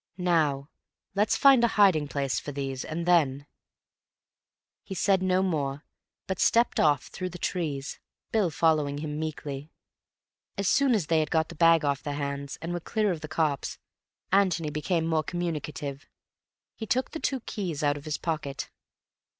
"Now 0.17 0.67
let's 1.13 1.35
find 1.35 1.63
a 1.63 1.67
hiding 1.77 2.07
place 2.07 2.39
for 2.39 2.51
these, 2.51 2.83
and 2.83 3.05
then—" 3.05 3.45
He 4.81 4.95
said 4.95 5.21
no 5.21 5.43
more, 5.43 5.85
but 6.25 6.39
stepped 6.39 6.79
off 6.79 7.03
through 7.09 7.29
the 7.29 7.37
trees, 7.37 7.99
Bill 8.31 8.49
following 8.49 8.97
him 8.97 9.19
meekly. 9.19 9.69
As 10.57 10.67
soon 10.67 10.95
as 10.95 11.05
they 11.05 11.19
had 11.19 11.29
got 11.29 11.49
the 11.49 11.53
bag 11.55 11.85
off 11.85 12.01
their 12.01 12.15
hands 12.15 12.57
and 12.63 12.73
were 12.73 12.79
clear 12.79 13.11
of 13.11 13.21
the 13.21 13.27
copse, 13.27 13.77
Antony 14.31 14.71
became 14.71 15.05
more 15.05 15.23
communicative. 15.23 16.07
He 16.75 16.87
took 16.87 17.11
the 17.11 17.19
two 17.19 17.41
keys 17.41 17.83
out 17.83 17.95
of 17.95 18.05
his 18.05 18.17
pocket. 18.17 18.71